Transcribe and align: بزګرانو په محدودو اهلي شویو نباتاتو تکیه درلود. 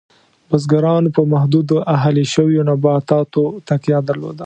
بزګرانو 0.49 1.13
په 1.15 1.21
محدودو 1.33 1.75
اهلي 1.95 2.23
شویو 2.33 2.65
نباتاتو 2.69 3.43
تکیه 3.67 3.99
درلود. 4.09 4.37